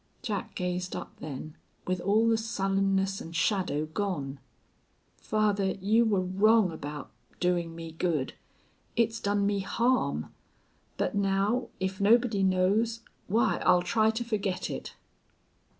[0.23, 1.55] Jack gazed up, then,
[1.85, 4.39] with all the sullenness and shadow gone.
[5.17, 8.33] "Father, you were wrong about doing me good.
[8.95, 10.33] It's done me harm.
[10.97, 14.95] But now, if nobody knows why, I'll try to forget it."